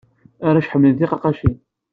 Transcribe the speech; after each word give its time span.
Arrac 0.47 0.67
ḥemmlen 0.71 0.93
tiqaqqacin. 0.95 1.55